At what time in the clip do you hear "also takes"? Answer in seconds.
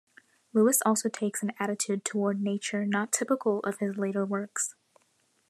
0.83-1.43